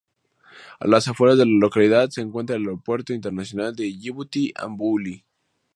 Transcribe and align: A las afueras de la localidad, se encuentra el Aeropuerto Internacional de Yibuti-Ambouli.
A 0.79 0.87
las 0.87 1.07
afueras 1.07 1.37
de 1.37 1.45
la 1.45 1.59
localidad, 1.59 2.09
se 2.09 2.21
encuentra 2.21 2.55
el 2.55 2.63
Aeropuerto 2.63 3.13
Internacional 3.13 3.75
de 3.75 3.83
Yibuti-Ambouli. 3.99 5.25